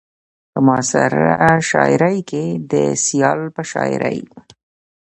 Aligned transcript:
په 0.51 0.59
معاصره 0.65 1.27
شاعرۍ 1.69 2.17
کې 2.29 2.45
د 2.71 2.73
سيال 3.05 3.39
په 3.55 3.61
شاعرۍ 3.71 4.19